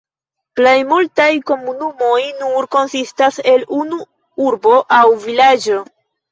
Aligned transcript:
Plejmultaj 0.59 1.27
komunumoj 1.51 2.17
nur 2.41 2.69
konsistas 2.77 3.39
el 3.55 3.69
unu 3.83 4.03
urbo 4.49 4.77
aŭ 5.01 5.07
vilaĝo. 5.31 5.83